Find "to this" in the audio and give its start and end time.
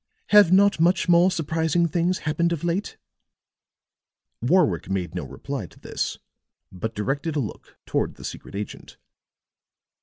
5.67-6.17